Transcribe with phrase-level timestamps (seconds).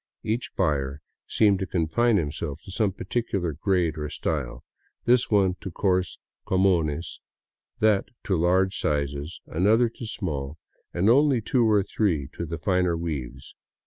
[0.23, 4.63] Each buyer seemed to confine himself to some particular grade or style;
[5.05, 6.17] this one to coarse"
[6.49, 7.21] comunes,"
[7.81, 10.57] that to large sizes, an other to small,
[10.91, 13.53] and only two or three to the finer weaves.